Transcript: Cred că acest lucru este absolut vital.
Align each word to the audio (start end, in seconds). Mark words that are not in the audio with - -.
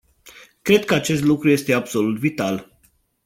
Cred 0.61 0.85
că 0.85 0.93
acest 0.93 1.23
lucru 1.23 1.49
este 1.49 1.73
absolut 1.73 2.17
vital. 2.19 2.79